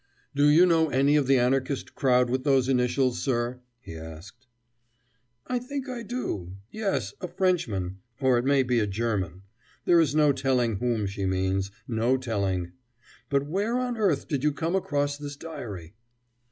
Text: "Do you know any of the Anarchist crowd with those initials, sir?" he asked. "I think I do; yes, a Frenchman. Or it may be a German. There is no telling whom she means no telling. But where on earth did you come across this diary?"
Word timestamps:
"Do 0.33 0.47
you 0.49 0.65
know 0.65 0.89
any 0.89 1.15
of 1.15 1.27
the 1.27 1.37
Anarchist 1.37 1.93
crowd 1.93 2.27
with 2.27 2.43
those 2.43 2.67
initials, 2.67 3.21
sir?" 3.21 3.59
he 3.79 3.95
asked. 3.95 4.47
"I 5.45 5.59
think 5.59 5.87
I 5.87 6.01
do; 6.01 6.53
yes, 6.71 7.13
a 7.21 7.27
Frenchman. 7.27 7.99
Or 8.19 8.39
it 8.39 8.43
may 8.45 8.63
be 8.63 8.79
a 8.79 8.87
German. 8.87 9.43
There 9.85 9.99
is 9.99 10.15
no 10.15 10.33
telling 10.33 10.77
whom 10.77 11.05
she 11.05 11.27
means 11.27 11.69
no 11.87 12.17
telling. 12.17 12.71
But 13.29 13.45
where 13.45 13.77
on 13.77 13.95
earth 13.95 14.27
did 14.27 14.43
you 14.43 14.51
come 14.51 14.75
across 14.75 15.19
this 15.19 15.35
diary?" 15.35 15.93